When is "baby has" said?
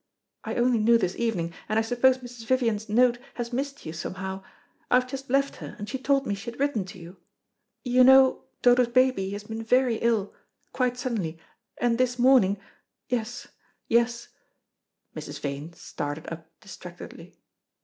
8.87-9.43